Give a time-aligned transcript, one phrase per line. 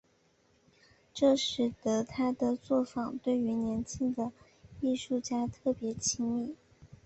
[1.13, 4.31] 这使得他的作坊对于年轻的
[4.79, 6.55] 艺术家特别亲密。